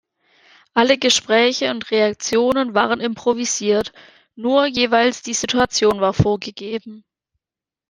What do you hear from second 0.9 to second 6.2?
Gespräche und Reaktionen waren improvisiert, nur jeweils die Situation war